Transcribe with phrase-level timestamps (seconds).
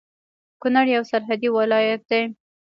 [0.61, 2.21] کونړ يو سرحدي ولايت دی